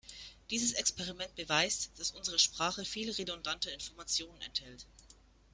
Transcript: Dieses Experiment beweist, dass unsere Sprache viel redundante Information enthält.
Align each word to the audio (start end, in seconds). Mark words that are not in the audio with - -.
Dieses 0.49 0.71
Experiment 0.73 1.35
beweist, 1.35 1.91
dass 1.99 2.09
unsere 2.09 2.39
Sprache 2.39 2.85
viel 2.85 3.11
redundante 3.11 3.69
Information 3.69 4.35
enthält. 4.41 4.87